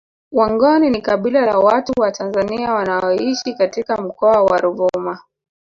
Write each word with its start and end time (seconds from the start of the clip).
Wangoni 0.31 0.89
ni 0.89 1.01
kabila 1.01 1.45
la 1.45 1.57
watu 1.59 1.93
wa 1.97 2.11
Tanzania 2.11 2.73
wanaoishi 2.73 3.53
katika 3.53 4.01
Mkoa 4.01 4.43
wa 4.43 4.57
Ruvuma 4.57 5.19